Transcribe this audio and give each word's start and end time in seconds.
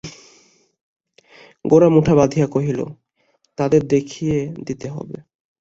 গোরা 1.65 1.87
মুঠা 1.89 2.13
বাঁধিয়া 2.15 2.47
কহিল, 2.47 2.79
তাদের 3.57 3.81
দেখিয়ে 3.87 4.37
দিতে 4.67 4.87
হবে। 4.89 5.17